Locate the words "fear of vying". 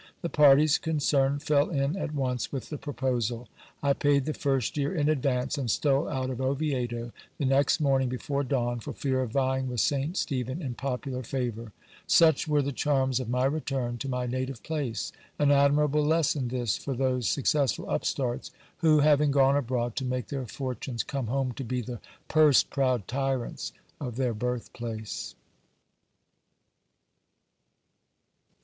8.93-9.67